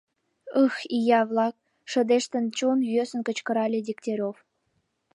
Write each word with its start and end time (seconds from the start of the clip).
—Ы-ых, 0.61 0.75
ия-влак!— 0.97 1.55
шыдештын, 1.91 2.45
чон 2.57 2.77
йӧсын 2.93 3.21
кычкырале 3.27 3.79
Дегтярев. 3.87 4.37